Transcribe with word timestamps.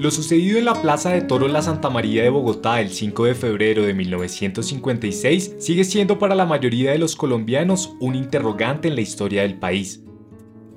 Lo 0.00 0.10
sucedido 0.10 0.58
en 0.58 0.64
la 0.64 0.80
Plaza 0.80 1.10
de 1.10 1.20
Toros 1.20 1.50
La 1.50 1.60
Santa 1.60 1.90
María 1.90 2.22
de 2.22 2.30
Bogotá 2.30 2.80
el 2.80 2.88
5 2.88 3.26
de 3.26 3.34
febrero 3.34 3.82
de 3.82 3.92
1956 3.92 5.56
sigue 5.58 5.84
siendo 5.84 6.18
para 6.18 6.34
la 6.34 6.46
mayoría 6.46 6.92
de 6.92 6.98
los 6.98 7.16
colombianos 7.16 7.94
un 8.00 8.14
interrogante 8.14 8.88
en 8.88 8.94
la 8.94 9.02
historia 9.02 9.42
del 9.42 9.58
país. 9.58 10.02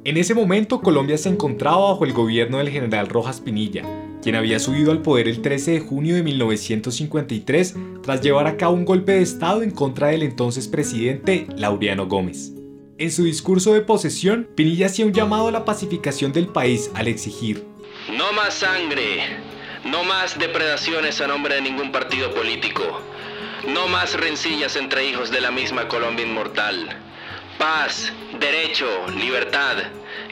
En 0.03 0.17
ese 0.17 0.33
momento 0.33 0.81
Colombia 0.81 1.17
se 1.17 1.29
encontraba 1.29 1.91
bajo 1.91 2.03
el 2.03 2.11
gobierno 2.11 2.57
del 2.57 2.69
general 2.69 3.07
Rojas 3.07 3.39
Pinilla, 3.39 3.83
quien 4.21 4.35
había 4.35 4.59
subido 4.59 4.91
al 4.91 5.01
poder 5.01 5.29
el 5.29 5.41
13 5.41 5.71
de 5.71 5.79
junio 5.79 6.15
de 6.15 6.23
1953 6.23 7.75
tras 8.03 8.19
llevar 8.19 8.47
a 8.47 8.57
cabo 8.57 8.75
un 8.75 8.83
golpe 8.83 9.13
de 9.13 9.21
Estado 9.21 9.63
en 9.63 9.71
contra 9.71 10.07
del 10.07 10.23
entonces 10.23 10.67
presidente 10.67 11.47
Laureano 11.55 12.07
Gómez. 12.07 12.52
En 13.03 13.11
su 13.11 13.25
discurso 13.25 13.73
de 13.73 13.81
posesión, 13.81 14.47
Pinilla 14.55 14.85
hacía 14.85 15.05
un 15.05 15.11
llamado 15.11 15.49
a 15.49 15.51
la 15.51 15.65
pacificación 15.65 16.31
del 16.31 16.47
país 16.47 16.89
al 16.95 17.09
exigir 17.09 17.73
no 18.17 18.31
más 18.31 18.53
sangre, 18.53 19.21
no 19.83 20.05
más 20.05 20.39
depredaciones 20.39 21.19
a 21.19 21.27
nombre 21.27 21.55
de 21.55 21.61
ningún 21.61 21.91
partido 21.91 22.33
político, 22.33 23.01
no 23.67 23.89
más 23.89 24.13
rencillas 24.13 24.77
entre 24.77 25.05
hijos 25.05 25.31
de 25.31 25.41
la 25.41 25.51
misma 25.51 25.89
Colombia 25.89 26.25
inmortal. 26.25 26.97
Paz, 27.57 28.13
derecho, 28.39 28.87
libertad 29.17 29.75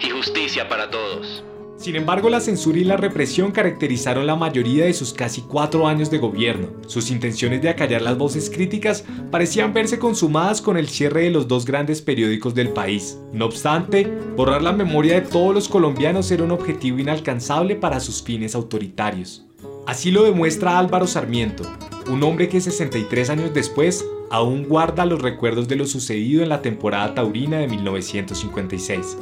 y 0.01 0.09
justicia 0.09 0.69
para 0.69 0.89
todos. 0.89 1.43
Sin 1.81 1.95
embargo, 1.95 2.29
la 2.29 2.41
censura 2.41 2.77
y 2.77 2.83
la 2.83 2.95
represión 2.95 3.51
caracterizaron 3.51 4.27
la 4.27 4.35
mayoría 4.35 4.85
de 4.85 4.93
sus 4.93 5.13
casi 5.13 5.41
cuatro 5.41 5.87
años 5.87 6.11
de 6.11 6.19
gobierno. 6.19 6.67
Sus 6.85 7.09
intenciones 7.09 7.63
de 7.63 7.69
acallar 7.69 8.03
las 8.03 8.19
voces 8.19 8.51
críticas 8.51 9.03
parecían 9.31 9.73
verse 9.73 9.97
consumadas 9.97 10.61
con 10.61 10.77
el 10.77 10.87
cierre 10.89 11.23
de 11.23 11.31
los 11.31 11.47
dos 11.47 11.65
grandes 11.65 12.03
periódicos 12.03 12.53
del 12.53 12.69
país. 12.69 13.17
No 13.33 13.45
obstante, 13.45 14.05
borrar 14.35 14.61
la 14.61 14.73
memoria 14.73 15.15
de 15.15 15.27
todos 15.27 15.55
los 15.55 15.67
colombianos 15.67 16.29
era 16.29 16.43
un 16.43 16.51
objetivo 16.51 16.99
inalcanzable 16.99 17.75
para 17.75 17.99
sus 17.99 18.21
fines 18.21 18.53
autoritarios. 18.53 19.47
Así 19.87 20.11
lo 20.11 20.21
demuestra 20.21 20.77
Álvaro 20.77 21.07
Sarmiento, 21.07 21.63
un 22.07 22.21
hombre 22.21 22.47
que 22.47 22.61
63 22.61 23.31
años 23.31 23.55
después 23.55 24.05
aún 24.29 24.65
guarda 24.65 25.07
los 25.07 25.19
recuerdos 25.19 25.67
de 25.67 25.77
lo 25.77 25.87
sucedido 25.87 26.43
en 26.43 26.49
la 26.49 26.61
temporada 26.61 27.15
taurina 27.15 27.57
de 27.57 27.67
1956. 27.67 29.17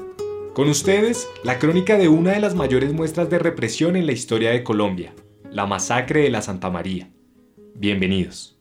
Con 0.60 0.68
ustedes, 0.68 1.30
la 1.42 1.58
crónica 1.58 1.98
de 1.98 2.10
una 2.10 2.32
de 2.32 2.42
las 2.42 2.54
mayores 2.54 2.92
muestras 2.92 3.30
de 3.30 3.40
represión 3.40 3.96
en 3.96 4.06
la 4.06 4.12
historia 4.12 4.52
de 4.52 4.62
Colombia, 4.62 5.14
la 5.50 5.66
masacre 5.66 6.24
de 6.24 6.30
la 6.30 6.42
Santa 6.42 6.70
María. 6.70 7.10
Bienvenidos. 7.76 8.58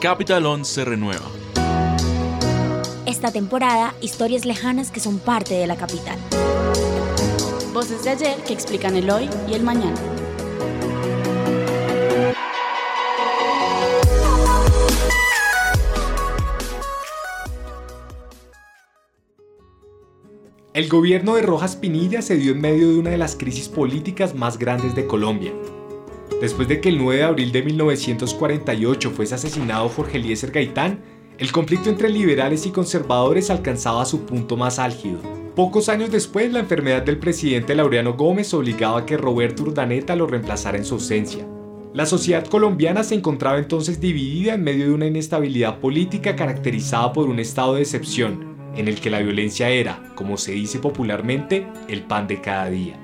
Capital 0.00 0.46
11 0.46 0.72
se 0.72 0.84
renueva. 0.84 1.26
Esta 3.04 3.32
temporada, 3.32 3.94
historias 4.00 4.44
lejanas 4.44 4.92
que 4.92 5.00
son 5.00 5.18
parte 5.18 5.54
de 5.54 5.66
la 5.66 5.74
capital. 5.74 6.20
Voces 7.74 8.04
de 8.04 8.10
ayer 8.10 8.36
que 8.46 8.52
explican 8.52 8.94
el 8.94 9.10
hoy 9.10 9.28
y 9.50 9.54
el 9.54 9.64
mañana. 9.64 10.00
El 20.76 20.90
gobierno 20.90 21.36
de 21.36 21.40
Rojas 21.40 21.74
Pinilla 21.74 22.20
se 22.20 22.36
dio 22.36 22.52
en 22.52 22.60
medio 22.60 22.90
de 22.90 22.98
una 22.98 23.08
de 23.08 23.16
las 23.16 23.34
crisis 23.34 23.66
políticas 23.66 24.34
más 24.34 24.58
grandes 24.58 24.94
de 24.94 25.06
Colombia. 25.06 25.54
Después 26.42 26.68
de 26.68 26.82
que 26.82 26.90
el 26.90 26.98
9 26.98 27.16
de 27.16 27.24
abril 27.24 27.50
de 27.50 27.62
1948 27.62 29.10
fuese 29.10 29.36
asesinado 29.36 29.88
Jorge 29.88 30.18
Eliezer 30.18 30.50
Gaitán, 30.50 31.00
el 31.38 31.50
conflicto 31.50 31.88
entre 31.88 32.10
liberales 32.10 32.66
y 32.66 32.72
conservadores 32.72 33.48
alcanzaba 33.48 34.04
su 34.04 34.26
punto 34.26 34.58
más 34.58 34.78
álgido. 34.78 35.18
Pocos 35.54 35.88
años 35.88 36.10
después, 36.10 36.52
la 36.52 36.58
enfermedad 36.58 37.00
del 37.00 37.16
presidente 37.16 37.74
Laureano 37.74 38.12
Gómez 38.12 38.52
obligaba 38.52 38.98
a 38.98 39.06
que 39.06 39.16
Roberto 39.16 39.62
Urdaneta 39.62 40.14
lo 40.14 40.26
reemplazara 40.26 40.76
en 40.76 40.84
su 40.84 40.96
ausencia. 40.96 41.48
La 41.94 42.04
sociedad 42.04 42.46
colombiana 42.46 43.02
se 43.02 43.14
encontraba 43.14 43.56
entonces 43.56 43.98
dividida 43.98 44.52
en 44.52 44.62
medio 44.62 44.88
de 44.88 44.92
una 44.92 45.06
inestabilidad 45.06 45.80
política 45.80 46.36
caracterizada 46.36 47.14
por 47.14 47.30
un 47.30 47.38
estado 47.38 47.76
de 47.76 47.80
excepción, 47.80 48.55
en 48.76 48.88
el 48.88 49.00
que 49.00 49.10
la 49.10 49.20
violencia 49.20 49.68
era, 49.68 50.02
como 50.14 50.36
se 50.36 50.52
dice 50.52 50.78
popularmente, 50.78 51.66
el 51.88 52.02
pan 52.02 52.26
de 52.26 52.40
cada 52.40 52.68
día. 52.70 52.98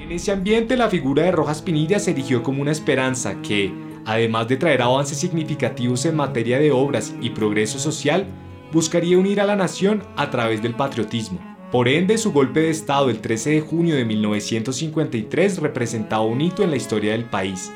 En 0.00 0.12
ese 0.12 0.30
ambiente 0.30 0.76
la 0.76 0.88
figura 0.88 1.24
de 1.24 1.32
Rojas 1.32 1.62
Pinilla 1.62 1.98
se 1.98 2.12
erigió 2.12 2.42
como 2.42 2.62
una 2.62 2.70
esperanza 2.70 3.42
que, 3.42 3.72
además 4.04 4.46
de 4.46 4.56
traer 4.56 4.82
avances 4.82 5.18
significativos 5.18 6.06
en 6.06 6.14
materia 6.14 6.58
de 6.58 6.70
obras 6.70 7.14
y 7.20 7.30
progreso 7.30 7.78
social, 7.78 8.26
buscaría 8.72 9.18
unir 9.18 9.40
a 9.40 9.44
la 9.44 9.56
nación 9.56 10.04
a 10.16 10.30
través 10.30 10.62
del 10.62 10.74
patriotismo. 10.74 11.40
Por 11.72 11.88
ende, 11.88 12.16
su 12.16 12.32
golpe 12.32 12.60
de 12.60 12.70
Estado 12.70 13.10
el 13.10 13.18
13 13.18 13.50
de 13.50 13.60
junio 13.60 13.96
de 13.96 14.04
1953 14.04 15.58
representaba 15.58 16.22
un 16.22 16.40
hito 16.40 16.62
en 16.62 16.70
la 16.70 16.76
historia 16.76 17.12
del 17.12 17.24
país, 17.24 17.72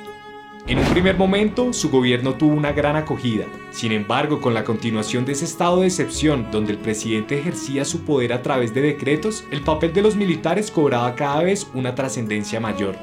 en 0.67 0.79
un 0.79 0.85
primer 0.87 1.17
momento, 1.17 1.73
su 1.73 1.91
gobierno 1.91 2.35
tuvo 2.35 2.55
una 2.55 2.73
gran 2.73 2.95
acogida. 2.95 3.47
Sin 3.71 3.93
embargo, 3.93 4.41
con 4.41 4.55
la 4.55 4.63
continuación 4.63 5.25
de 5.25 5.33
ese 5.33 5.45
estado 5.45 5.81
de 5.81 5.87
excepción 5.87 6.49
donde 6.53 6.73
el 6.73 6.79
presidente 6.79 7.39
ejercía 7.39 7.85
su 7.85 8.05
poder 8.05 8.33
a 8.33 8.43
través 8.43 8.73
de 8.75 8.83
decretos, 8.83 9.45
el 9.51 9.63
papel 9.63 9.93
de 9.93 10.03
los 10.03 10.17
militares 10.17 10.71
cobraba 10.71 11.15
cada 11.15 11.43
vez 11.43 11.67
una 11.75 11.95
trascendencia 11.95 12.61
mayor. 12.61 12.97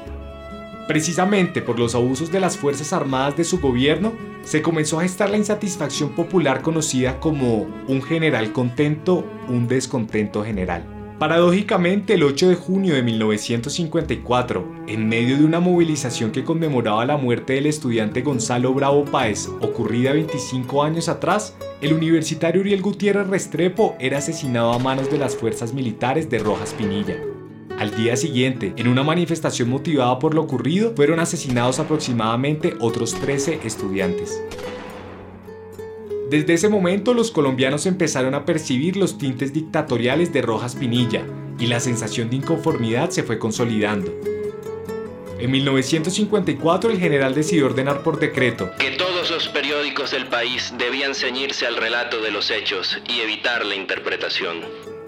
Precisamente 0.86 1.60
por 1.60 1.78
los 1.78 1.94
abusos 1.94 2.32
de 2.32 2.40
las 2.40 2.56
Fuerzas 2.56 2.94
Armadas 2.94 3.36
de 3.36 3.44
su 3.44 3.60
gobierno, 3.60 4.12
se 4.42 4.62
comenzó 4.62 4.98
a 4.98 5.02
gestar 5.02 5.28
la 5.28 5.36
insatisfacción 5.36 6.10
popular 6.10 6.62
conocida 6.62 7.20
como 7.20 7.66
un 7.86 8.00
general 8.00 8.52
contento, 8.52 9.26
un 9.48 9.68
descontento 9.68 10.42
general. 10.42 10.97
Paradójicamente, 11.18 12.14
el 12.14 12.22
8 12.22 12.48
de 12.50 12.54
junio 12.54 12.94
de 12.94 13.02
1954, 13.02 14.84
en 14.86 15.08
medio 15.08 15.36
de 15.36 15.44
una 15.44 15.58
movilización 15.58 16.30
que 16.30 16.44
conmemoraba 16.44 17.04
la 17.06 17.16
muerte 17.16 17.54
del 17.54 17.66
estudiante 17.66 18.22
Gonzalo 18.22 18.72
Bravo 18.72 19.04
Páez, 19.04 19.48
ocurrida 19.60 20.12
25 20.12 20.80
años 20.84 21.08
atrás, 21.08 21.56
el 21.80 21.92
universitario 21.92 22.60
Uriel 22.60 22.82
Gutiérrez 22.82 23.26
Restrepo 23.26 23.96
era 23.98 24.18
asesinado 24.18 24.72
a 24.72 24.78
manos 24.78 25.10
de 25.10 25.18
las 25.18 25.34
fuerzas 25.34 25.74
militares 25.74 26.30
de 26.30 26.38
Rojas 26.38 26.72
Pinilla. 26.74 27.16
Al 27.80 27.96
día 27.96 28.16
siguiente, 28.16 28.72
en 28.76 28.86
una 28.86 29.02
manifestación 29.02 29.70
motivada 29.70 30.20
por 30.20 30.34
lo 30.34 30.42
ocurrido, 30.42 30.92
fueron 30.94 31.18
asesinados 31.18 31.80
aproximadamente 31.80 32.74
otros 32.78 33.14
13 33.14 33.58
estudiantes. 33.64 34.40
Desde 36.30 36.52
ese 36.52 36.68
momento 36.68 37.14
los 37.14 37.30
colombianos 37.30 37.86
empezaron 37.86 38.34
a 38.34 38.44
percibir 38.44 38.98
los 38.98 39.16
tintes 39.16 39.54
dictatoriales 39.54 40.30
de 40.30 40.42
Rojas 40.42 40.76
Pinilla 40.76 41.24
y 41.58 41.68
la 41.68 41.80
sensación 41.80 42.28
de 42.28 42.36
inconformidad 42.36 43.08
se 43.08 43.22
fue 43.22 43.38
consolidando. 43.38 44.12
En 45.38 45.50
1954 45.50 46.90
el 46.90 46.98
general 46.98 47.34
decidió 47.34 47.64
ordenar 47.64 48.02
por 48.02 48.18
decreto 48.18 48.70
que 48.78 48.90
todos 48.90 49.30
los 49.30 49.48
periódicos 49.48 50.10
del 50.10 50.26
país 50.26 50.74
debían 50.76 51.14
ceñirse 51.14 51.66
al 51.66 51.76
relato 51.76 52.20
de 52.20 52.30
los 52.30 52.50
hechos 52.50 53.00
y 53.08 53.20
evitar 53.20 53.64
la 53.64 53.76
interpretación. 53.76 54.58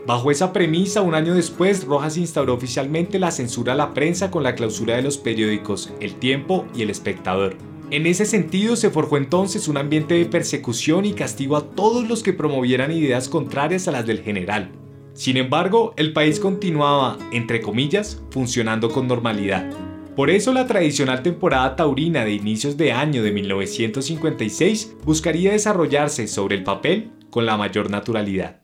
Bajo 0.06 0.30
esa 0.30 0.54
premisa, 0.54 1.03
un 1.03 1.14
año 1.14 1.34
después, 1.34 1.84
Rojas 1.84 2.16
instauró 2.16 2.54
oficialmente 2.54 3.19
la 3.19 3.30
censura 3.30 3.75
a 3.75 3.76
la 3.76 3.92
prensa 3.92 4.30
con 4.30 4.42
la 4.42 4.54
clausura 4.54 4.97
de 4.97 5.03
los 5.03 5.19
periódicos 5.19 5.92
El 6.00 6.14
Tiempo 6.14 6.66
y 6.75 6.80
El 6.80 6.88
Espectador. 6.88 7.56
En 7.91 8.06
ese 8.06 8.25
sentido 8.25 8.77
se 8.77 8.91
forjó 8.91 9.17
entonces 9.17 9.67
un 9.67 9.77
ambiente 9.77 10.15
de 10.15 10.25
persecución 10.25 11.05
y 11.05 11.12
castigo 11.12 11.56
a 11.56 11.71
todos 11.71 12.09
los 12.09 12.23
que 12.23 12.33
promovieran 12.33 12.93
ideas 12.93 13.28
contrarias 13.28 13.89
a 13.89 13.91
las 13.91 14.06
del 14.06 14.21
general. 14.21 14.71
Sin 15.12 15.37
embargo, 15.37 15.93
el 15.97 16.12
país 16.12 16.39
continuaba, 16.39 17.19
entre 17.33 17.61
comillas, 17.61 18.23
funcionando 18.31 18.91
con 18.91 19.09
normalidad. 19.09 19.69
Por 20.15 20.31
eso 20.31 20.53
la 20.53 20.69
tradicional 20.69 21.25
temporada 21.25 21.75
taurina 21.75 22.25
de 22.25 22.33
inicios 22.33 22.77
de 22.77 22.93
año 22.93 23.25
de 23.25 23.33
1956 23.33 24.97
buscaría 25.05 25.51
desarrollarse 25.51 26.28
sobre 26.28 26.57
el 26.57 26.62
papel 26.62 27.11
con 27.28 27.45
la 27.45 27.57
mayor 27.57 27.91
naturalidad. 27.91 28.59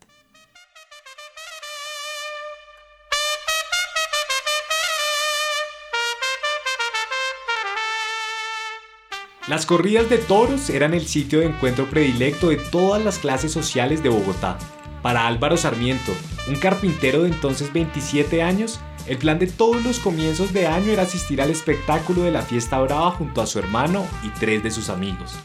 Las 9.49 9.65
corridas 9.65 10.11
de 10.11 10.19
toros 10.19 10.71
eran 10.71 10.93
el 10.93 11.07
sitio 11.07 11.39
de 11.39 11.47
encuentro 11.47 11.89
predilecto 11.89 12.49
de 12.49 12.57
todas 12.57 13.05
las 13.05 13.19
clases 13.19 13.53
sociales 13.53 14.03
de 14.03 14.09
Bogotá. 14.09 14.59
Para 15.03 15.29
Álvaro 15.29 15.57
Sarmiento, 15.57 16.11
un 16.49 16.57
carpintero 16.57 17.23
de 17.23 17.29
entonces 17.29 17.73
27 17.73 18.43
años, 18.43 18.81
el 19.07 19.19
plan 19.19 19.39
de 19.39 19.47
todos 19.47 19.85
los 19.85 20.01
comienzos 20.01 20.53
de 20.53 20.67
año 20.67 20.91
era 20.91 21.03
asistir 21.03 21.41
al 21.41 21.51
espectáculo 21.51 22.23
de 22.23 22.33
la 22.33 22.43
fiesta 22.43 22.81
brava 22.81 23.13
junto 23.13 23.41
a 23.41 23.47
su 23.47 23.61
hermano 23.61 24.05
y 24.25 24.31
tres 24.31 24.65
de 24.65 24.73
sus 24.73 24.89
amigos. 24.89 25.37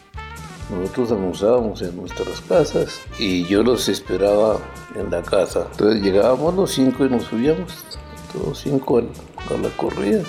Nosotros 0.71 1.11
almorzábamos 1.11 1.83
en 1.83 1.95
nuestras 1.95 2.41
casas 2.41 3.01
y 3.19 3.45
yo 3.45 3.61
los 3.61 3.87
esperaba 3.87 4.57
en 4.95 5.11
la 5.11 5.21
casa. 5.21 5.67
Entonces 5.73 6.01
llegábamos 6.01 6.55
los 6.55 6.71
cinco 6.71 7.05
y 7.05 7.09
nos 7.09 7.25
subíamos, 7.25 7.85
todos 8.33 8.57
cinco 8.57 8.97
a 8.97 9.57
la 9.57 9.69
corrida. 9.77 10.23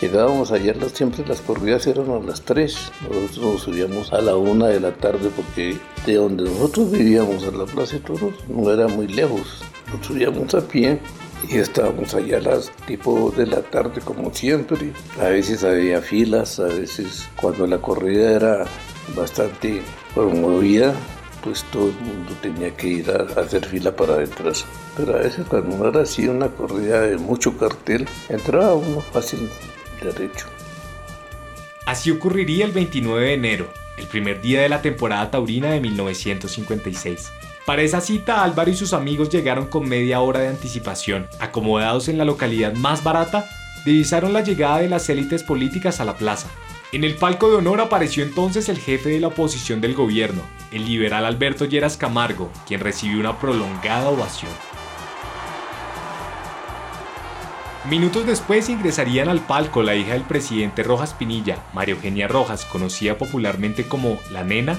Llegábamos 0.00 0.52
allá, 0.52 0.74
siempre 0.92 1.24
las 1.26 1.40
corridas 1.40 1.86
eran 1.86 2.10
a 2.10 2.18
las 2.18 2.42
3. 2.42 2.92
Nosotros 3.08 3.38
nos 3.38 3.62
subíamos 3.62 4.12
a 4.12 4.20
la 4.20 4.36
1 4.36 4.66
de 4.66 4.80
la 4.80 4.92
tarde 4.92 5.30
porque 5.34 5.78
de 6.04 6.14
donde 6.14 6.44
nosotros 6.44 6.90
vivíamos 6.90 7.44
a 7.44 7.50
la 7.52 7.64
Plaza 7.64 7.94
de 7.94 8.00
Toros 8.00 8.34
no 8.46 8.70
era 8.70 8.88
muy 8.88 9.08
lejos. 9.08 9.64
Nos 9.90 10.06
subíamos 10.06 10.54
a 10.54 10.60
pie 10.60 11.00
y 11.48 11.56
estábamos 11.56 12.12
allá 12.14 12.36
a 12.36 12.40
las 12.42 12.70
tipo 12.86 13.32
de 13.34 13.46
la 13.46 13.62
tarde 13.62 14.02
como 14.02 14.34
siempre. 14.34 14.92
A 15.18 15.28
veces 15.28 15.64
había 15.64 16.02
filas, 16.02 16.60
a 16.60 16.64
veces 16.64 17.26
cuando 17.40 17.66
la 17.66 17.78
corrida 17.78 18.32
era 18.32 18.66
bastante 19.16 19.80
promovida, 20.14 20.92
pues 21.42 21.64
todo 21.72 21.88
el 21.88 21.94
mundo 21.94 22.32
tenía 22.42 22.76
que 22.76 22.88
ir 22.88 23.10
a, 23.10 23.40
hacer 23.40 23.64
fila 23.64 23.96
para 23.96 24.22
entrar. 24.22 24.52
Pero 24.94 25.14
a 25.14 25.20
veces 25.20 25.46
cuando 25.48 25.74
no 25.74 25.88
era 25.88 26.02
así 26.02 26.28
una 26.28 26.48
corrida 26.48 27.00
de 27.00 27.16
mucho 27.16 27.56
cartel, 27.56 28.06
entraba 28.28 28.74
uno 28.74 29.00
fácil 29.00 29.48
Así 31.86 32.10
ocurriría 32.10 32.64
el 32.64 32.72
29 32.72 33.26
de 33.26 33.34
enero, 33.34 33.68
el 33.96 34.06
primer 34.06 34.40
día 34.40 34.60
de 34.60 34.68
la 34.68 34.82
temporada 34.82 35.30
taurina 35.30 35.70
de 35.70 35.80
1956. 35.80 37.30
Para 37.64 37.82
esa 37.82 38.00
cita, 38.00 38.44
Álvaro 38.44 38.70
y 38.70 38.76
sus 38.76 38.92
amigos 38.92 39.28
llegaron 39.28 39.66
con 39.66 39.88
media 39.88 40.20
hora 40.20 40.40
de 40.40 40.48
anticipación. 40.48 41.26
Acomodados 41.40 42.08
en 42.08 42.18
la 42.18 42.24
localidad 42.24 42.74
más 42.74 43.02
barata, 43.02 43.48
divisaron 43.84 44.32
la 44.32 44.42
llegada 44.42 44.78
de 44.78 44.88
las 44.88 45.08
élites 45.08 45.42
políticas 45.42 46.00
a 46.00 46.04
la 46.04 46.16
plaza. 46.16 46.48
En 46.92 47.02
el 47.02 47.16
palco 47.16 47.50
de 47.50 47.56
honor 47.56 47.80
apareció 47.80 48.22
entonces 48.22 48.68
el 48.68 48.78
jefe 48.78 49.10
de 49.10 49.20
la 49.20 49.28
oposición 49.28 49.80
del 49.80 49.94
gobierno, 49.94 50.42
el 50.70 50.86
liberal 50.86 51.24
Alberto 51.24 51.64
Lleras 51.64 51.96
Camargo, 51.96 52.50
quien 52.66 52.80
recibió 52.80 53.18
una 53.18 53.38
prolongada 53.38 54.08
ovación. 54.08 54.52
Minutos 57.88 58.26
después 58.26 58.68
ingresarían 58.68 59.28
al 59.28 59.38
palco 59.38 59.80
la 59.80 59.94
hija 59.94 60.14
del 60.14 60.22
presidente 60.22 60.82
Rojas 60.82 61.14
Pinilla, 61.14 61.58
María 61.72 61.94
Eugenia 61.94 62.26
Rojas, 62.26 62.64
conocida 62.64 63.16
popularmente 63.16 63.86
como 63.86 64.18
La 64.32 64.42
Nena, 64.42 64.76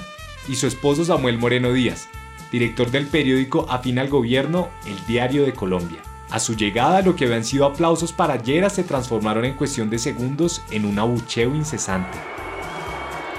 y 0.50 0.56
su 0.56 0.68
esposo 0.68 1.06
Samuel 1.06 1.38
Moreno 1.38 1.71
Díaz, 1.71 2.09
director 2.51 2.92
del 2.92 3.07
periódico 3.07 3.65
afín 3.69 3.98
al 4.00 4.09
gobierno 4.09 4.68
El 4.86 5.06
Diario 5.06 5.45
de 5.45 5.54
Colombia. 5.54 6.00
A 6.31 6.42
su 6.42 6.57
llegada, 6.57 7.01
lo 7.01 7.15
que 7.15 7.24
habían 7.24 7.45
sido 7.45 7.65
aplausos 7.65 8.12
para 8.12 8.44
Lleras 8.44 8.74
se 8.74 8.83
transformaron 8.83 9.45
en 9.45 9.54
cuestión 9.54 9.89
de 9.89 10.00
segundos 10.00 10.62
en 10.71 10.83
un 10.83 11.00
abucheo 11.00 11.56
incesante. 11.56 12.18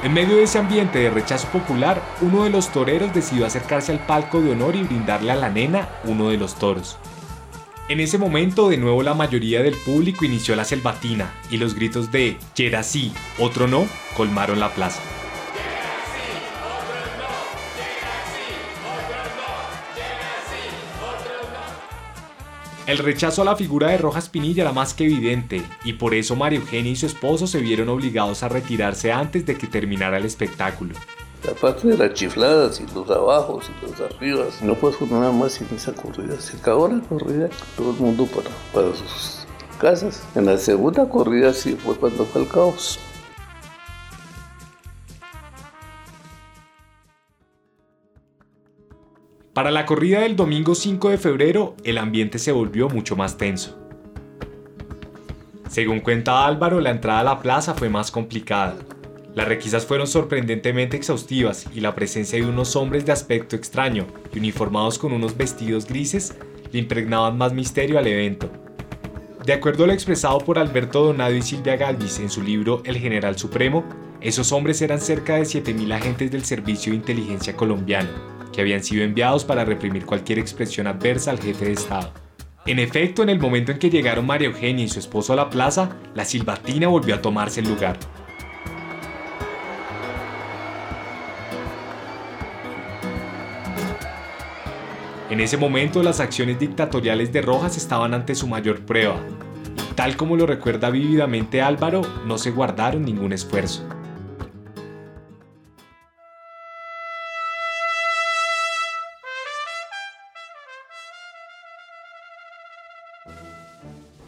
En 0.02 0.14
medio 0.14 0.36
de 0.36 0.44
ese 0.44 0.58
ambiente 0.58 0.98
de 0.98 1.10
rechazo 1.10 1.46
popular, 1.48 2.02
uno 2.22 2.44
de 2.44 2.50
los 2.50 2.72
toreros 2.72 3.12
decidió 3.12 3.44
acercarse 3.44 3.92
al 3.92 3.98
palco 4.06 4.40
de 4.40 4.52
honor 4.52 4.76
y 4.76 4.82
brindarle 4.84 5.32
a 5.32 5.36
la 5.36 5.50
nena 5.50 5.90
uno 6.04 6.30
de 6.30 6.38
los 6.38 6.54
toros. 6.54 6.96
En 7.88 8.00
ese 8.00 8.18
momento, 8.18 8.68
de 8.68 8.76
nuevo 8.76 9.02
la 9.02 9.14
mayoría 9.14 9.62
del 9.62 9.74
público 9.74 10.26
inició 10.26 10.54
la 10.54 10.66
selvatina 10.66 11.32
y 11.50 11.56
los 11.56 11.74
gritos 11.74 12.12
de 12.12 12.36
Yera 12.54 12.82
sí, 12.82 13.14
otro 13.38 13.66
no, 13.66 13.86
colmaron 14.14 14.60
la 14.60 14.74
plaza. 14.74 15.00
El 22.86 22.98
rechazo 22.98 23.40
a 23.40 23.44
la 23.46 23.56
figura 23.56 23.88
de 23.88 23.98
Rojas 23.98 24.28
Pinilla 24.28 24.64
era 24.64 24.72
más 24.72 24.92
que 24.92 25.04
evidente, 25.04 25.62
y 25.82 25.94
por 25.94 26.14
eso 26.14 26.36
María 26.36 26.58
Eugenia 26.58 26.92
y 26.92 26.96
su 26.96 27.06
esposo 27.06 27.46
se 27.46 27.60
vieron 27.60 27.88
obligados 27.88 28.42
a 28.42 28.48
retirarse 28.48 29.12
antes 29.12 29.46
de 29.46 29.56
que 29.56 29.66
terminara 29.66 30.18
el 30.18 30.26
espectáculo. 30.26 30.94
La 31.44 31.54
parte 31.54 31.88
de 31.88 31.96
las 31.96 32.14
chifladas 32.14 32.80
y 32.80 32.94
los 32.94 33.08
abajos 33.10 33.70
y 33.70 33.86
los 33.86 34.00
arribas. 34.00 34.60
No 34.62 34.74
pasó 34.74 35.06
nada 35.06 35.30
más 35.30 35.60
en 35.60 35.68
esa 35.74 35.92
corrida. 35.92 36.40
Se 36.40 36.56
acabó 36.56 36.88
la 36.88 37.00
corrida, 37.00 37.48
todo 37.76 37.92
el 37.92 37.96
mundo 37.96 38.26
para, 38.26 38.50
para 38.74 38.94
sus 38.96 39.46
casas. 39.78 40.22
En 40.34 40.46
la 40.46 40.58
segunda 40.58 41.08
corrida 41.08 41.52
sí 41.52 41.76
fue 41.76 41.96
cuando 41.96 42.24
fue 42.24 42.42
el 42.42 42.48
caos. 42.48 42.98
Para 49.58 49.70
la 49.70 49.86
corrida 49.86 50.20
del 50.20 50.36
domingo 50.36 50.74
5 50.74 51.10
de 51.10 51.18
febrero, 51.18 51.74
el 51.82 51.98
ambiente 51.98 52.38
se 52.38 52.52
volvió 52.52 52.88
mucho 52.88 53.16
más 53.16 53.36
tenso. 53.36 53.76
Según 55.68 56.00
cuenta 56.00 56.46
Álvaro, 56.46 56.80
la 56.80 56.90
entrada 56.90 57.20
a 57.20 57.24
la 57.24 57.40
plaza 57.40 57.74
fue 57.74 57.88
más 57.88 58.10
complicada. 58.10 58.76
Las 59.38 59.46
requisas 59.46 59.86
fueron 59.86 60.08
sorprendentemente 60.08 60.96
exhaustivas 60.96 61.66
y 61.72 61.78
la 61.78 61.94
presencia 61.94 62.40
de 62.40 62.44
unos 62.44 62.74
hombres 62.74 63.06
de 63.06 63.12
aspecto 63.12 63.54
extraño 63.54 64.04
y 64.34 64.38
uniformados 64.40 64.98
con 64.98 65.12
unos 65.12 65.36
vestidos 65.36 65.86
grises 65.86 66.34
le 66.72 66.80
impregnaban 66.80 67.38
más 67.38 67.52
misterio 67.52 68.00
al 68.00 68.08
evento. 68.08 68.50
De 69.46 69.52
acuerdo 69.52 69.84
a 69.84 69.86
lo 69.86 69.92
expresado 69.92 70.38
por 70.38 70.58
Alberto 70.58 71.04
Donado 71.04 71.36
y 71.36 71.42
Silvia 71.42 71.76
Galvis 71.76 72.18
en 72.18 72.30
su 72.30 72.42
libro 72.42 72.82
El 72.84 72.98
General 72.98 73.38
Supremo, 73.38 73.84
esos 74.20 74.50
hombres 74.50 74.82
eran 74.82 75.00
cerca 75.00 75.36
de 75.36 75.42
7.000 75.42 75.94
agentes 75.94 76.32
del 76.32 76.44
Servicio 76.44 76.90
de 76.90 76.96
Inteligencia 76.96 77.54
colombiano, 77.54 78.10
que 78.52 78.60
habían 78.60 78.82
sido 78.82 79.04
enviados 79.04 79.44
para 79.44 79.64
reprimir 79.64 80.04
cualquier 80.04 80.40
expresión 80.40 80.88
adversa 80.88 81.30
al 81.30 81.38
jefe 81.38 81.66
de 81.66 81.72
Estado. 81.74 82.12
En 82.66 82.80
efecto, 82.80 83.22
en 83.22 83.28
el 83.28 83.38
momento 83.38 83.70
en 83.70 83.78
que 83.78 83.88
llegaron 83.88 84.26
María 84.26 84.48
Eugenia 84.48 84.84
y 84.84 84.88
su 84.88 84.98
esposo 84.98 85.32
a 85.32 85.36
la 85.36 85.48
plaza, 85.48 85.90
la 86.16 86.24
silbatina 86.24 86.88
volvió 86.88 87.14
a 87.14 87.22
tomarse 87.22 87.60
el 87.60 87.68
lugar. 87.68 87.96
En 95.38 95.44
ese 95.44 95.56
momento 95.56 96.02
las 96.02 96.18
acciones 96.18 96.58
dictatoriales 96.58 97.32
de 97.32 97.42
Rojas 97.42 97.76
estaban 97.76 98.12
ante 98.12 98.34
su 98.34 98.48
mayor 98.48 98.84
prueba. 98.84 99.20
Tal 99.94 100.16
como 100.16 100.36
lo 100.36 100.46
recuerda 100.46 100.90
vívidamente 100.90 101.62
Álvaro, 101.62 102.02
no 102.26 102.38
se 102.38 102.50
guardaron 102.50 103.04
ningún 103.04 103.32
esfuerzo. 103.32 103.84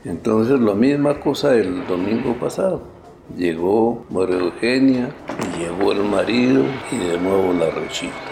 Entonces 0.05 0.61
la 0.61 0.75
misma 0.75 1.19
cosa 1.19 1.57
el 1.57 1.89
domingo 1.89 2.35
pasado. 2.35 2.85
Llegó 3.37 4.07
María 4.11 4.39
Eugenia, 4.39 5.11
llegó 5.59 5.91
el 5.91 6.05
marido 6.05 6.63
y 6.93 6.99
de 6.99 7.19
nuevo 7.19 7.53
la 7.53 7.69
rechifla 7.71 8.30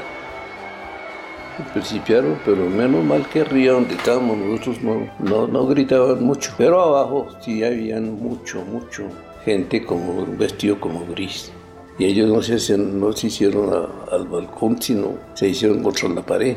principiaron, 1.73 2.39
pero 2.45 2.69
menos 2.69 3.05
mal 3.05 3.27
que 3.29 3.41
arriba 3.41 3.75
donde 3.75 3.95
estábamos 3.95 4.37
nosotros 4.39 4.79
no, 4.83 5.47
no, 5.47 5.67
gritaban 5.67 6.23
mucho. 6.25 6.53
Pero 6.57 6.81
abajo 6.81 7.29
sí 7.41 7.65
habían 7.65 8.21
mucho, 8.21 8.65
mucho 8.65 9.05
gente 9.45 9.85
como 9.85 10.27
vestido 10.37 10.81
como 10.81 11.07
gris. 11.07 11.51
Y 11.99 12.05
ellos 12.05 12.31
no 12.31 12.43
se, 12.43 12.79
no 12.79 13.13
se 13.13 13.27
hicieron 13.27 13.71
al 14.13 14.29
balcón, 14.29 14.81
sino 14.81 15.15
se 15.35 15.49
hicieron 15.49 15.83
contra 15.83 16.09
la 16.09 16.23
pared. 16.23 16.57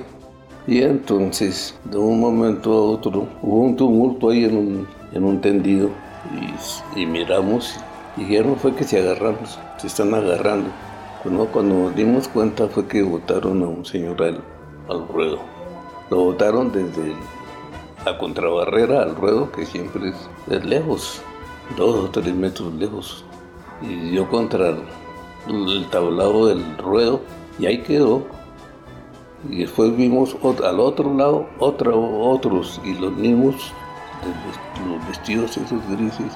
Y 0.68 0.84
entonces, 0.84 1.76
de 1.86 1.98
un 1.98 2.20
momento 2.20 2.72
a 2.72 2.82
otro, 2.82 3.28
hubo 3.42 3.62
un 3.62 3.76
tumulto 3.76 4.30
ahí 4.30 4.46
en 4.46 4.56
un, 4.56 4.88
en 5.12 5.24
un 5.24 5.42
tendido. 5.42 5.90
Y, 6.96 7.06
miramos, 7.08 7.76
y 8.16 8.22
dijeron 8.22 8.56
fue 8.58 8.76
que 8.76 8.84
se 8.84 9.00
agarraron, 9.00 9.40
se 9.78 9.88
están 9.88 10.14
agarrando. 10.14 10.70
Bueno, 11.24 11.48
cuando 11.52 11.76
nos 11.76 11.96
dimos 11.96 12.28
cuenta 12.28 12.68
fue 12.68 12.88
que 12.88 13.02
votaron 13.02 13.64
a 13.64 13.68
un 13.68 13.84
señor 13.84 14.22
al, 14.90 15.08
ruedo. 15.08 15.40
Lo 16.10 16.18
botaron 16.18 16.72
desde 16.72 17.16
la 18.06 18.18
contrabarrera 18.18 19.04
al 19.04 19.16
ruedo, 19.16 19.52
que 19.52 19.66
siempre 19.66 20.14
es, 20.50 20.66
lejos, 20.66 21.22
dos 21.78 22.06
o 22.06 22.10
tres 22.10 22.34
metros 22.34 22.74
lejos. 22.74 23.26
Y 23.82 24.12
dio 24.12 24.30
contra 24.30 24.70
el, 25.48 25.88
tablado 25.90 26.48
del 26.48 26.78
ruedo 26.78 27.22
y 27.58 27.66
ahí 27.66 27.82
quedó. 27.82 28.24
Y 29.50 29.60
después 29.60 29.96
vimos 29.96 30.36
al 30.64 30.80
otro 30.80 31.14
lado 31.16 31.48
otros 31.58 32.80
y 32.84 32.94
los 32.94 33.12
mismos, 33.14 33.56
los 34.88 35.08
vestidos 35.08 35.58
esos 35.58 35.82
grises, 35.90 36.32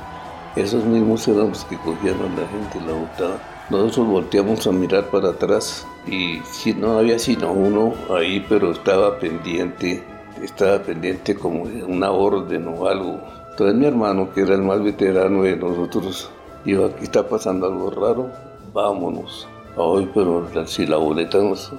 esos 0.55 0.83
mismos 0.85 1.27
eran 1.27 1.49
los 1.49 1.65
que 1.65 1.77
cogían 1.77 2.15
a 2.15 2.41
la 2.41 2.47
gente 2.47 2.81
la 2.87 2.93
botaban. 2.93 3.54
Nosotros 3.69 4.07
volteamos 4.07 4.67
a 4.67 4.71
mirar 4.71 5.09
para 5.09 5.29
atrás 5.29 5.87
y 6.05 6.39
no 6.77 6.99
había 6.99 7.17
sino 7.17 7.51
uno 7.51 7.95
ahí, 8.15 8.45
pero 8.47 8.71
estaba 8.71 9.17
pendiente, 9.17 10.03
estaba 10.43 10.77
pendiente 10.83 11.33
como 11.35 11.63
una 11.63 12.11
orden 12.11 12.67
o 12.67 12.85
algo. 12.85 13.19
Entonces 13.49 13.75
mi 13.75 13.87
hermano, 13.87 14.31
que 14.31 14.41
era 14.41 14.53
el 14.53 14.61
más 14.61 14.83
veterano 14.83 15.41
de 15.41 15.55
nosotros, 15.55 16.29
dijo, 16.63 16.85
aquí 16.85 17.05
está 17.05 17.27
pasando 17.27 17.65
algo 17.65 17.89
raro, 17.89 18.29
vámonos. 18.71 19.47
Ay, 19.75 20.11
pero 20.13 20.47
si 20.67 20.85
la 20.85 20.97
boleta 20.97 21.39
nos... 21.39 21.73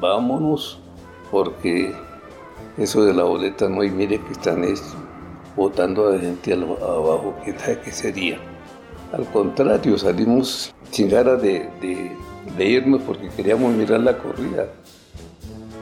Vámonos, 0.00 0.78
porque 1.30 1.94
eso 2.76 3.02
de 3.02 3.14
la 3.14 3.22
boleta 3.22 3.66
no 3.70 3.80
hay, 3.80 3.90
mire 3.90 4.20
que 4.20 4.32
están 4.32 4.62
es, 4.62 4.94
botando 5.56 6.08
a 6.12 6.18
gente 6.18 6.52
abajo, 6.52 7.34
¿qué 7.46 7.54
tal 7.54 7.80
que 7.80 7.90
sería? 7.90 8.38
Al 9.16 9.26
contrario, 9.26 9.96
salimos 9.96 10.74
sin 10.90 11.08
ganas 11.08 11.40
de, 11.40 11.68
de, 12.56 12.64
irnos 12.64 13.00
porque 13.02 13.28
queríamos 13.28 13.72
mirar 13.72 14.00
la 14.00 14.18
corrida. 14.18 14.66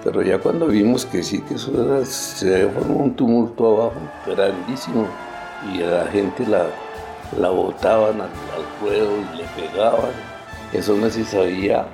Pero 0.05 0.21
ya 0.21 0.39
cuando 0.39 0.67
vimos 0.67 1.07
que 1.07 1.23
sí, 1.23 1.41
que 1.41 1.55
eso 1.55 1.73
era, 1.73 2.05
se 2.05 2.69
formó 2.69 3.05
un 3.05 3.15
tumulto 3.15 3.69
abajo 3.69 4.01
grandísimo 4.27 5.07
y 5.73 5.79
la 5.79 6.07
gente 6.09 6.47
la, 6.47 6.67
la 7.41 7.49
botaban 7.49 8.21
al, 8.21 8.31
ruedo 8.83 9.13
y 9.33 9.39
le 9.39 9.45
pegaban. 9.69 10.11
Eso 10.75 10.95
no 10.97 11.09
se 11.09 11.25
sabía 11.25 11.87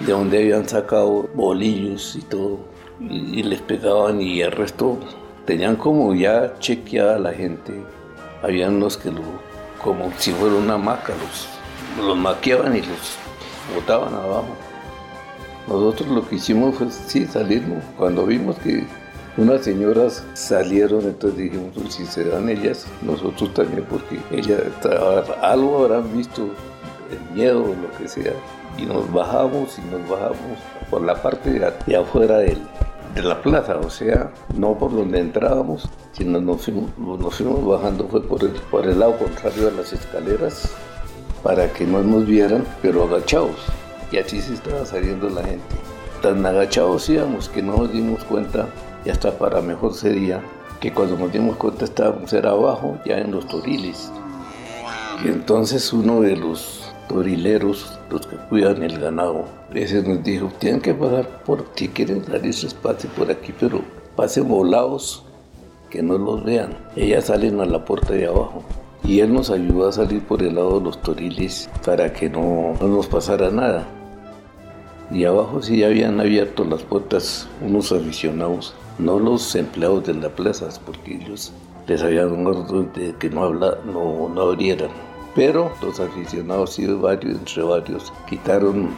de 0.00 0.12
dónde 0.12 0.38
habían 0.38 0.68
sacado 0.68 1.30
bolillos 1.34 2.14
y 2.16 2.22
todo. 2.22 2.58
Y, 3.00 3.42
les 3.42 3.62
pegaban 3.62 4.20
y 4.20 4.42
el 4.42 4.52
resto 4.52 4.98
tenían 5.46 5.76
como 5.76 6.14
ya 6.14 6.58
chequeada 6.58 7.18
la 7.18 7.32
gente. 7.32 7.72
Habían 8.42 8.80
los 8.80 8.98
que 8.98 9.10
lo, 9.10 9.22
como 9.84 10.10
si 10.16 10.32
fuera 10.32 10.54
una 10.54 10.78
maca, 10.78 11.12
los, 11.12 11.46
los 12.06 12.46
y 12.46 12.50
los 12.50 13.18
botaban 13.74 14.14
abajo. 14.14 14.56
Nosotros 15.68 16.08
lo 16.08 16.26
que 16.26 16.36
hicimos 16.36 16.74
fue 16.76 16.90
sí 16.90 17.26
salirnos. 17.26 17.84
Cuando 17.98 18.24
vimos 18.24 18.56
que 18.58 18.84
unas 19.36 19.62
señoras 19.62 20.24
salieron, 20.32 21.02
entonces 21.02 21.38
dijimos, 21.38 21.72
pues, 21.74 21.94
si 21.94 22.06
se 22.06 22.24
dan 22.24 22.48
ellas, 22.48 22.86
nosotros 23.02 23.52
también, 23.52 23.84
porque 23.84 24.18
ellas 24.30 24.62
algo 25.42 25.84
habrán 25.84 26.16
visto, 26.16 26.48
el 27.10 27.36
miedo 27.36 27.62
o 27.62 27.68
lo 27.68 27.90
que 27.98 28.08
sea, 28.08 28.32
y 28.78 28.86
nos 28.86 29.12
bajamos 29.12 29.78
y 29.78 29.82
nos 29.90 30.08
bajamos 30.08 30.58
por 30.88 31.02
la 31.02 31.14
parte 31.14 31.50
de, 31.50 31.96
afuera 31.96 32.38
de 33.14 33.22
la 33.22 33.40
plaza, 33.40 33.76
o 33.76 33.90
sea, 33.90 34.32
no 34.56 34.76
por 34.76 34.92
donde 34.92 35.20
entrábamos, 35.20 35.88
sino 36.12 36.40
nos 36.40 36.64
fuimos, 36.64 37.66
bajando, 37.66 38.08
fue 38.08 38.22
por 38.22 38.86
el, 38.86 38.98
lado 38.98 39.16
contrario 39.18 39.68
a 39.68 39.70
las 39.70 39.92
escaleras, 39.92 40.72
para 41.42 41.72
que 41.72 41.84
no 41.86 42.02
nos 42.02 42.26
vieran, 42.26 42.64
pero 42.82 43.04
agachados, 43.04 43.56
y 44.10 44.16
así 44.16 44.40
se 44.40 44.54
estaba 44.54 44.84
saliendo 44.84 45.28
la 45.28 45.44
gente. 45.44 45.76
Tan 46.22 46.44
agachados 46.44 47.08
íbamos 47.08 47.48
que 47.48 47.62
no 47.62 47.76
nos 47.76 47.92
dimos 47.92 48.24
cuenta 48.24 48.66
y 49.04 49.10
hasta 49.10 49.36
para 49.38 49.60
mejor 49.60 49.92
sería 49.92 50.40
que 50.80 50.92
cuando 50.92 51.16
nos 51.16 51.30
dimos 51.30 51.56
cuenta 51.56 51.84
estábamos 51.84 52.32
era 52.32 52.50
abajo, 52.50 52.98
ya 53.04 53.18
en 53.18 53.30
los 53.30 53.46
toriles. 53.46 54.10
Y 55.24 55.28
entonces 55.28 55.92
uno 55.92 56.20
de 56.20 56.36
los 56.36 56.83
torileros, 57.08 57.98
los 58.10 58.26
que 58.26 58.36
cuidan 58.48 58.82
el 58.82 58.98
ganado, 58.98 59.44
ese 59.74 60.02
nos 60.02 60.22
dijo, 60.22 60.50
tienen 60.58 60.80
que 60.80 60.94
pasar 60.94 61.42
por, 61.44 61.66
si 61.74 61.88
quieren 61.88 62.24
salirse 62.24 62.66
espacio 62.66 63.10
por 63.10 63.30
aquí, 63.30 63.52
pero 63.58 63.80
pasen 64.16 64.48
volados, 64.48 65.24
que 65.90 66.02
no 66.02 66.18
los 66.18 66.44
vean. 66.44 66.76
Ellas 66.96 67.26
salen 67.26 67.60
a 67.60 67.64
la 67.64 67.84
puerta 67.84 68.12
de 68.12 68.26
abajo. 68.26 68.62
Y 69.04 69.20
él 69.20 69.32
nos 69.32 69.50
ayudó 69.50 69.88
a 69.88 69.92
salir 69.92 70.22
por 70.22 70.42
el 70.42 70.54
lado 70.54 70.78
de 70.78 70.86
los 70.86 71.00
toriles 71.02 71.68
para 71.84 72.12
que 72.12 72.30
no, 72.30 72.74
no 72.80 72.88
nos 72.88 73.06
pasara 73.06 73.50
nada. 73.50 73.86
Y 75.10 75.24
abajo 75.24 75.62
sí 75.62 75.84
habían 75.84 76.18
abierto 76.20 76.64
las 76.64 76.82
puertas 76.82 77.46
unos 77.60 77.92
aficionados 77.92 78.74
no 78.98 79.18
los 79.18 79.54
empleados 79.56 80.06
de 80.06 80.14
la 80.14 80.28
plaza, 80.28 80.68
porque 80.84 81.16
ellos 81.16 81.52
les 81.86 82.02
habían 82.02 82.46
orden 82.46 82.92
de 82.94 83.14
que 83.18 83.28
no, 83.28 83.44
habla, 83.44 83.78
no, 83.84 84.28
no 84.28 84.40
abrieran. 84.42 84.90
Pero 85.34 85.72
los 85.82 86.00
aficionados, 86.00 86.78
y 86.78 86.86
varios, 86.86 87.38
entre 87.38 87.62
varios, 87.62 88.12
quitaron 88.28 88.90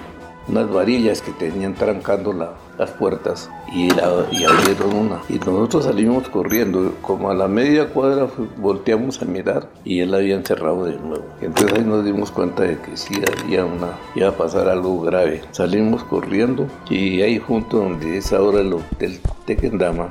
unas 0.49 0.71
varillas 0.71 1.23
que 1.23 1.33
tenían 1.33 1.75
trancando 1.75 2.33
las 2.33 2.91
puertas 2.93 3.51
y, 3.73 3.91
abrieron 3.93 4.95
una. 4.95 5.21
Y 5.29 5.39
nosotros 5.39 5.85
salimos 5.85 6.29
corriendo, 6.29 6.93
como 7.03 7.31
a 7.31 7.35
la 7.35 7.49
media 7.49 7.89
cuadra 7.89 8.29
volteamos 8.59 9.21
a 9.23 9.25
mirar 9.25 9.69
y 9.85 10.01
él 10.01 10.15
había 10.15 10.37
encerrado 10.37 10.85
de 10.85 10.97
nuevo. 10.99 11.25
Entonces 11.41 11.79
ahí 11.79 11.85
nos 11.85 12.05
dimos 12.05 12.31
cuenta 12.31 12.63
de 12.63 12.79
que 12.79 12.97
sí 12.97 13.15
había 13.43 13.65
una, 13.65 13.99
iba 14.15 14.29
a 14.29 14.37
pasar 14.37 14.69
algo 14.69 15.01
grave. 15.01 15.43
Salimos 15.51 16.05
corriendo 16.05 16.67
y 16.89 17.23
ahí 17.23 17.39
junto 17.39 17.79
donde 17.79 18.19
es 18.19 18.33
ahora 18.33 18.61
el 18.61 18.73
hotel 18.73 19.19
Tequendama, 19.47 20.11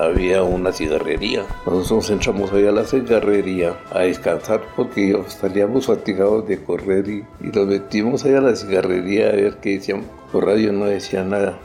había 0.00 0.42
una 0.42 0.72
cigarrería. 0.72 1.44
Nosotros 1.66 2.10
entramos 2.10 2.52
ahí 2.52 2.66
a 2.66 2.72
la 2.72 2.84
cigarrería 2.84 3.76
a 3.92 4.00
descansar 4.00 4.62
porque 4.74 5.22
salíamos 5.28 5.86
fatigados 5.86 6.48
de 6.48 6.62
correr 6.62 7.08
y, 7.08 7.24
nos 7.40 7.66
metimos 7.66 8.24
ahí 8.24 8.34
a 8.34 8.40
la 8.40 8.56
cigarrería 8.56 9.28
a 9.28 9.32
ver 9.32 9.58
qué 9.58 9.74
decían. 9.74 10.04
Por 10.32 10.46
radio 10.46 10.72
no 10.72 10.86
decía 10.86 11.22
nada. 11.22 11.58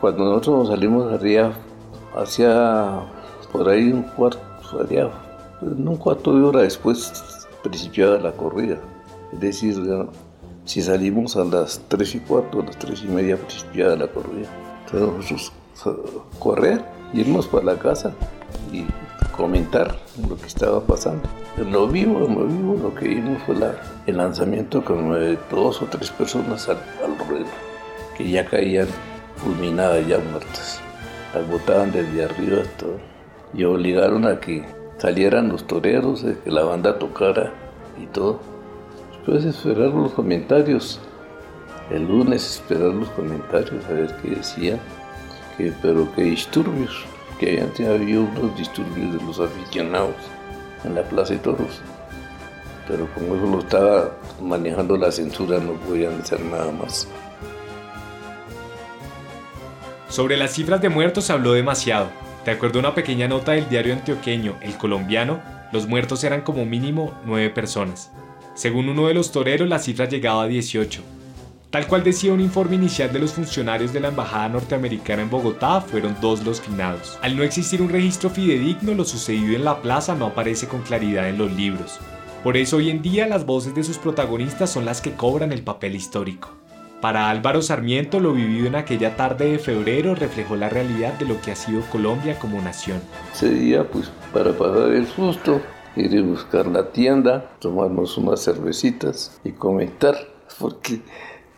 Cuando 0.00 0.24
nosotros 0.24 0.58
nos 0.58 0.68
salimos 0.68 1.12
arriba, 1.12 1.54
hacia 2.14 3.00
por 3.52 3.68
ahí 3.68 3.92
un 3.92 4.02
cuarto, 4.02 4.40
hacia, 4.80 5.10
un 5.60 5.96
cuarto 5.96 6.36
de 6.36 6.42
hora 6.44 6.62
después 6.62 7.46
principiaba 7.62 8.18
la 8.18 8.32
corrida. 8.32 8.78
Es 9.32 9.40
decir, 9.40 9.76
si 10.64 10.82
salimos 10.82 11.36
a 11.36 11.44
las 11.44 11.80
3 11.88 12.14
y 12.14 12.20
cuarto, 12.20 12.60
a 12.60 12.64
las 12.64 12.78
3 12.78 13.02
y 13.04 13.08
media 13.08 13.36
principiaba 13.36 13.96
la 13.96 14.06
corrida. 14.06 14.48
Entonces 14.84 15.52
correr 16.38 16.95
irnos 17.12 17.46
para 17.46 17.64
la 17.64 17.78
casa 17.78 18.12
y 18.72 18.84
comentar 19.36 19.96
lo 20.28 20.36
que 20.36 20.46
estaba 20.46 20.80
pasando. 20.80 21.28
Lo 21.70 21.86
vivo, 21.86 22.20
lo 22.20 22.46
vivo, 22.46 22.76
lo 22.82 22.94
que 22.94 23.08
vimos 23.08 23.42
fue 23.44 23.56
el 24.06 24.16
lanzamiento 24.16 24.84
con 24.84 25.10
dos 25.50 25.82
o 25.82 25.86
tres 25.86 26.10
personas 26.10 26.68
al, 26.68 26.78
ruedo, 27.28 27.46
que 28.16 28.28
ya 28.28 28.46
caían 28.46 28.88
fulminadas, 29.36 30.06
ya 30.06 30.18
muertas. 30.18 30.80
Las 31.34 31.48
botaban 31.48 31.92
desde 31.92 32.24
arriba 32.24 32.62
todo. 32.78 32.98
y 33.54 33.64
obligaron 33.64 34.26
a 34.26 34.40
que 34.40 34.64
salieran 34.98 35.48
los 35.48 35.66
toreros, 35.66 36.24
que 36.44 36.50
la 36.50 36.64
banda 36.64 36.98
tocara 36.98 37.52
y 38.02 38.06
todo. 38.06 38.40
Después 39.12 39.44
esperar 39.44 39.90
los 39.90 40.12
comentarios. 40.12 41.00
El 41.90 42.06
lunes 42.08 42.56
esperar 42.56 42.92
los 42.92 43.08
comentarios 43.10 43.84
a 43.86 43.92
ver 43.92 44.14
qué 44.20 44.30
decían 44.30 44.80
pero 45.82 46.12
qué 46.14 46.22
disturbios, 46.22 47.04
que 47.38 47.60
habían 47.60 47.92
habido 48.00 48.22
unos 48.22 48.56
disturbios 48.56 49.14
de 49.14 49.24
los 49.24 49.40
aficionados 49.40 50.14
en 50.84 50.94
la 50.94 51.02
Plaza 51.02 51.34
de 51.34 51.40
Toros. 51.40 51.80
Pero 52.88 53.08
como 53.14 53.34
eso 53.34 53.46
lo 53.46 53.58
estaba 53.60 54.16
manejando 54.40 54.96
la 54.96 55.10
censura, 55.10 55.58
no 55.58 55.72
podían 55.72 56.20
hacer 56.20 56.40
nada 56.40 56.70
más. 56.72 57.08
Sobre 60.08 60.36
las 60.36 60.52
cifras 60.52 60.80
de 60.80 60.88
muertos 60.88 61.24
se 61.24 61.32
habló 61.32 61.52
demasiado. 61.52 62.08
De 62.44 62.52
acuerdo 62.52 62.78
a 62.78 62.80
una 62.80 62.94
pequeña 62.94 63.26
nota 63.26 63.52
del 63.52 63.68
diario 63.68 63.92
antioqueño 63.92 64.56
El 64.60 64.78
Colombiano, 64.78 65.42
los 65.72 65.88
muertos 65.88 66.22
eran 66.22 66.42
como 66.42 66.64
mínimo 66.64 67.12
9 67.24 67.50
personas. 67.50 68.12
Según 68.54 68.88
uno 68.88 69.08
de 69.08 69.14
los 69.14 69.32
toreros, 69.32 69.68
la 69.68 69.80
cifra 69.80 70.08
llegaba 70.08 70.44
a 70.44 70.46
18, 70.46 71.02
Tal 71.76 71.88
cual 71.88 72.02
decía 72.02 72.32
un 72.32 72.40
informe 72.40 72.76
inicial 72.76 73.12
de 73.12 73.18
los 73.18 73.34
funcionarios 73.34 73.92
de 73.92 74.00
la 74.00 74.08
Embajada 74.08 74.48
norteamericana 74.48 75.20
en 75.20 75.28
Bogotá, 75.28 75.82
fueron 75.82 76.16
dos 76.22 76.42
los 76.42 76.58
finados. 76.58 77.18
Al 77.20 77.36
no 77.36 77.42
existir 77.42 77.82
un 77.82 77.90
registro 77.90 78.30
fidedigno, 78.30 78.94
lo 78.94 79.04
sucedido 79.04 79.54
en 79.54 79.62
la 79.62 79.82
plaza 79.82 80.14
no 80.14 80.24
aparece 80.24 80.68
con 80.68 80.80
claridad 80.80 81.28
en 81.28 81.36
los 81.36 81.52
libros. 81.52 81.98
Por 82.42 82.56
eso 82.56 82.78
hoy 82.78 82.88
en 82.88 83.02
día 83.02 83.26
las 83.26 83.44
voces 83.44 83.74
de 83.74 83.84
sus 83.84 83.98
protagonistas 83.98 84.70
son 84.70 84.86
las 84.86 85.02
que 85.02 85.12
cobran 85.12 85.52
el 85.52 85.62
papel 85.64 85.96
histórico. 85.96 86.48
Para 87.02 87.28
Álvaro 87.28 87.60
Sarmiento, 87.60 88.20
lo 88.20 88.32
vivido 88.32 88.68
en 88.68 88.76
aquella 88.76 89.14
tarde 89.14 89.50
de 89.50 89.58
febrero 89.58 90.14
reflejó 90.14 90.56
la 90.56 90.70
realidad 90.70 91.12
de 91.18 91.26
lo 91.26 91.38
que 91.42 91.52
ha 91.52 91.56
sido 91.56 91.82
Colombia 91.92 92.38
como 92.38 92.58
nación. 92.62 93.02
Ese 93.34 93.50
día, 93.50 93.86
pues, 93.86 94.10
para 94.32 94.56
pasar 94.56 94.92
el 94.92 95.06
susto, 95.06 95.60
ir 95.94 96.18
a 96.18 96.22
buscar 96.22 96.68
la 96.68 96.90
tienda, 96.90 97.50
tomarnos 97.60 98.16
unas 98.16 98.42
cervecitas 98.42 99.38
y 99.44 99.52
comentar, 99.52 100.16
porque 100.58 101.02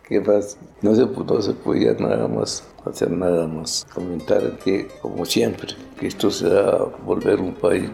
¿Qué 0.08 0.22
pasa? 0.22 0.56
No 0.80 0.94
se, 0.94 1.06
podía 1.52 1.92
nada 1.92 2.26
más 2.28 2.66
hacer 2.86 3.10
nada 3.10 3.46
más. 3.46 3.86
Comentar 3.92 4.58
que, 4.64 4.88
como 5.02 5.26
siempre, 5.26 5.74
que 6.00 6.06
esto 6.06 6.30
se 6.30 6.48
va 6.48 6.70
a 6.70 6.84
volver 7.04 7.38
un 7.40 7.52
país 7.52 7.90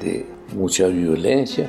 de 0.00 0.24
mucha 0.54 0.86
violencia. 0.86 1.68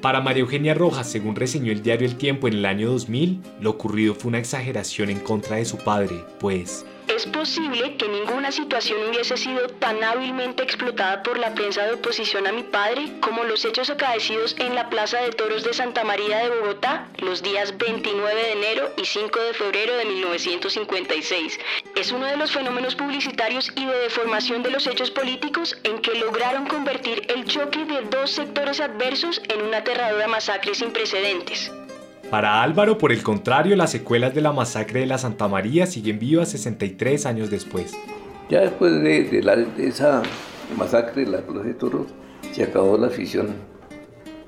Para 0.00 0.20
María 0.20 0.40
Eugenia 0.40 0.74
Rojas, 0.74 1.08
según 1.08 1.36
reseñó 1.36 1.70
el 1.70 1.82
diario 1.82 2.06
El 2.06 2.16
Tiempo 2.16 2.48
en 2.48 2.54
el 2.54 2.66
año 2.66 2.90
2000, 2.90 3.42
lo 3.60 3.70
ocurrido 3.70 4.14
fue 4.14 4.30
una 4.30 4.38
exageración 4.38 5.08
en 5.08 5.20
contra 5.20 5.56
de 5.56 5.64
su 5.64 5.78
padre, 5.78 6.24
pues 6.40 6.84
es 7.08 7.26
posible 7.26 7.96
que 7.96 8.08
ninguna 8.08 8.50
situación 8.50 8.98
hubiese 9.08 9.36
sido 9.36 9.68
tan 9.68 10.02
hábilmente 10.02 10.62
explotada 10.62 11.22
por 11.22 11.38
la 11.38 11.54
prensa 11.54 11.84
de 11.84 11.92
oposición 11.92 12.46
a 12.46 12.52
mi 12.52 12.62
padre 12.62 13.12
como 13.20 13.44
los 13.44 13.64
hechos 13.64 13.90
acaecidos 13.90 14.56
en 14.58 14.74
la 14.74 14.88
Plaza 14.88 15.18
de 15.20 15.30
Toros 15.30 15.64
de 15.64 15.74
Santa 15.74 16.04
María 16.04 16.38
de 16.38 16.50
Bogotá 16.50 17.08
los 17.18 17.42
días 17.42 17.76
29 17.78 18.34
de 18.34 18.52
enero 18.52 18.92
y 18.96 19.04
5 19.04 19.38
de 19.38 19.54
febrero 19.54 19.96
de 19.96 20.04
1956. 20.04 21.58
Es 21.96 22.12
uno 22.12 22.26
de 22.26 22.36
los 22.36 22.52
fenómenos 22.52 22.94
publicitarios 22.94 23.70
y 23.76 23.86
de 23.86 23.98
deformación 23.98 24.62
de 24.62 24.70
los 24.70 24.86
hechos 24.86 25.10
políticos 25.10 25.76
en 25.84 26.00
que 26.00 26.14
lograron 26.14 26.66
convertir 26.66 27.26
el 27.28 27.44
choque 27.44 27.84
de 27.84 28.02
dos 28.02 28.30
sectores 28.30 28.80
adversos 28.80 29.40
en 29.48 29.62
una 29.62 29.78
aterradora 29.78 30.28
masacre 30.28 30.74
sin 30.74 30.92
precedentes. 30.92 31.70
Para 32.30 32.62
Álvaro, 32.62 32.98
por 32.98 33.12
el 33.12 33.22
contrario, 33.22 33.76
las 33.76 33.90
secuelas 33.90 34.34
de 34.34 34.40
la 34.40 34.52
masacre 34.52 35.00
de 35.00 35.06
la 35.06 35.18
Santa 35.18 35.46
María 35.46 35.86
siguen 35.86 36.18
vivas 36.18 36.50
63 36.50 37.26
años 37.26 37.50
después. 37.50 37.94
Ya 38.48 38.60
después 38.60 38.92
de, 39.02 39.40
esa 39.78 40.22
masacre 40.76 41.24
de 41.24 41.30
la 41.30 41.38
Plaza 41.38 41.66
de 41.66 41.74
Toros, 41.74 42.06
se 42.52 42.64
acabó 42.64 42.96
la 42.98 43.06
afición 43.06 43.54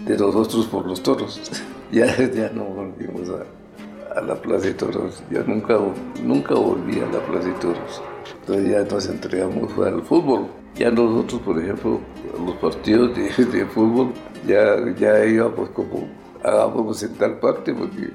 de 0.01 0.17
nosotros 0.17 0.67
por 0.67 0.87
los 0.87 1.03
toros. 1.03 1.41
ya, 1.93 2.07
ya 2.29 2.51
no 2.51 2.65
volvimos 2.65 3.29
a, 3.31 4.21
la 4.21 4.35
Plaza 4.35 4.67
de 4.67 4.75
Toros, 4.75 5.23
ya 5.31 5.41
nunca, 5.41 5.79
nunca 6.23 6.55
volví 6.55 6.99
a 7.01 7.07
la 7.07 7.21
Plaza 7.21 7.49
de 7.49 7.55
Toros. 7.55 8.03
Entonces 8.41 8.71
ya 8.71 8.83
nos 8.83 9.07
entregamos 9.09 9.79
al 9.79 10.03
fútbol. 10.03 10.47
Ya 10.75 10.91
nosotros, 10.91 11.41
por 11.43 11.59
ejemplo, 11.59 12.01
los 12.45 12.57
partidos 12.57 13.17
de, 13.17 13.45
de 13.45 13.67
fútbol 13.67 14.13
ya, 14.47 14.77
ya 14.99 15.25
íbamos 15.25 15.71
como, 15.71 16.07
hagámonos 16.43 17.03
en 17.03 17.15
tal 17.15 17.39
parte 17.39 17.73
porque 17.75 18.11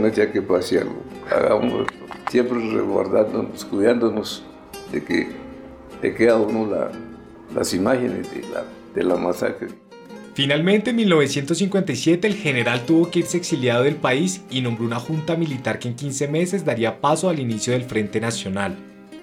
no 0.00 0.08
ya 0.08 0.30
que 0.30 0.42
pase 0.42 0.78
algo, 0.78 1.02
hagamos 1.30 1.86
siempre 2.30 2.58
resguardándonos, 2.58 3.64
cuidándonos 3.64 4.44
de 4.92 5.04
que 5.04 5.28
te 6.00 6.14
queda 6.14 6.36
uno 6.36 6.68
las 7.54 7.74
imágenes 7.74 8.30
de 8.32 8.42
la, 8.48 8.64
de 8.94 9.04
la 9.04 9.16
masacre. 9.16 9.68
Finalmente, 10.34 10.90
en 10.90 10.96
1957, 10.96 12.26
el 12.26 12.34
general 12.34 12.86
tuvo 12.86 13.10
que 13.10 13.18
irse 13.18 13.36
exiliado 13.36 13.82
del 13.82 13.96
país 13.96 14.42
y 14.48 14.60
nombró 14.60 14.86
una 14.86 15.00
junta 15.00 15.36
militar 15.36 15.78
que 15.78 15.88
en 15.88 15.96
15 15.96 16.28
meses 16.28 16.64
daría 16.64 17.00
paso 17.00 17.28
al 17.28 17.40
inicio 17.40 17.72
del 17.72 17.84
Frente 17.84 18.20
Nacional, 18.20 18.76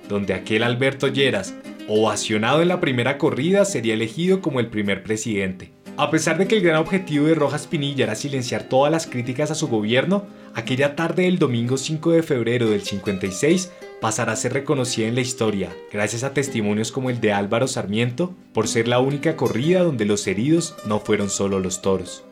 donde 0.09 0.33
aquel 0.33 0.63
Alberto 0.63 1.07
Lleras, 1.07 1.55
ovacionado 1.87 2.61
en 2.61 2.67
la 2.67 2.79
primera 2.79 3.17
corrida, 3.17 3.65
sería 3.65 3.93
elegido 3.93 4.41
como 4.41 4.59
el 4.59 4.67
primer 4.67 5.03
presidente. 5.03 5.71
A 5.99 6.11
pesar 6.11 6.37
de 6.37 6.47
que 6.47 6.57
el 6.57 6.61
gran 6.61 6.75
objetivo 6.75 7.25
de 7.25 7.33
Rojas 7.33 7.65
Pinilla 7.65 8.03
era 8.03 8.13
silenciar 8.13 8.63
todas 8.63 8.91
las 8.91 9.07
críticas 9.07 9.49
a 9.49 9.55
su 9.55 9.67
gobierno, 9.67 10.27
aquella 10.53 10.95
tarde 10.95 11.23
del 11.23 11.39
domingo 11.39 11.75
5 11.75 12.11
de 12.11 12.21
febrero 12.21 12.69
del 12.69 12.83
56 12.83 13.71
pasará 13.99 14.33
a 14.33 14.35
ser 14.35 14.53
reconocida 14.53 15.07
en 15.07 15.15
la 15.15 15.21
historia, 15.21 15.75
gracias 15.91 16.23
a 16.23 16.33
testimonios 16.35 16.91
como 16.91 17.09
el 17.09 17.19
de 17.19 17.33
Álvaro 17.33 17.67
Sarmiento, 17.67 18.35
por 18.53 18.67
ser 18.67 18.87
la 18.87 18.99
única 18.99 19.35
corrida 19.35 19.81
donde 19.81 20.05
los 20.05 20.27
heridos 20.27 20.75
no 20.85 20.99
fueron 20.99 21.31
solo 21.31 21.59
los 21.59 21.81
toros. 21.81 22.26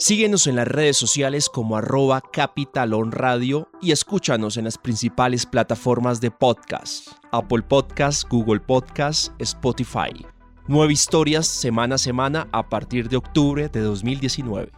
Síguenos 0.00 0.46
en 0.46 0.56
las 0.56 0.66
redes 0.66 0.96
sociales 0.96 1.50
como 1.50 1.76
arroba 1.76 2.22
Capitalón 2.22 3.12
Radio 3.12 3.68
y 3.82 3.92
escúchanos 3.92 4.56
en 4.56 4.64
las 4.64 4.78
principales 4.78 5.44
plataformas 5.44 6.22
de 6.22 6.30
podcast, 6.30 7.08
Apple 7.32 7.60
Podcasts, 7.60 8.26
Google 8.26 8.60
Podcasts, 8.60 9.30
Spotify. 9.38 10.24
Nueve 10.66 10.94
historias 10.94 11.46
semana 11.46 11.96
a 11.96 11.98
semana 11.98 12.48
a 12.50 12.66
partir 12.66 13.10
de 13.10 13.18
octubre 13.18 13.68
de 13.68 13.80
2019. 13.80 14.72